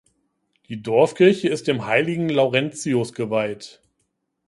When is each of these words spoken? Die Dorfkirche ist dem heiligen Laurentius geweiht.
Die 0.67 0.81
Dorfkirche 0.81 1.47
ist 1.49 1.67
dem 1.67 1.85
heiligen 1.85 2.27
Laurentius 2.27 3.13
geweiht. 3.13 3.81